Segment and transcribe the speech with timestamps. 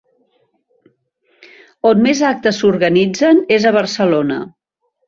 [1.91, 4.43] On més actes s’organitzen és a Barcelona.